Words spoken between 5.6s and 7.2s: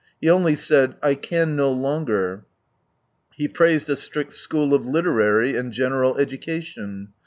general education.